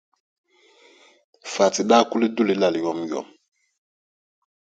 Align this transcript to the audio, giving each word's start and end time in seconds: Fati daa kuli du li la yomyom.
Fati 1.53 1.81
daa 1.89 2.03
kuli 2.09 2.27
du 2.35 2.41
li 2.47 2.55
la 2.61 2.67
yomyom. 2.83 3.27